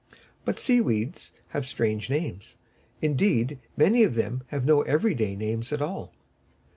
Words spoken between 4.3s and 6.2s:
have no everyday names at all.